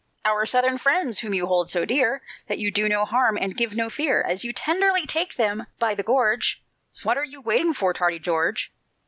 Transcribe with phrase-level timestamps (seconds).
[0.25, 3.75] "Our Southern friends!" whom you hold so dear That you do no harm and give
[3.75, 6.59] no fear, As you tenderly take them by the gorge
[7.03, 8.71] What are you waiting for, tardy George?